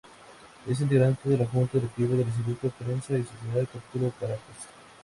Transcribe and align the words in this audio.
Es 0.65 0.81
integrante 0.81 1.29
de 1.29 1.37
la 1.37 1.45
junta 1.45 1.73
directiva 1.77 2.15
del 2.15 2.25
Instituto 2.27 2.71
Prensa 2.71 3.13
y 3.15 3.23
Sociedad, 3.23 3.67
capítulo 3.71 4.11
Caracas. 4.19 4.57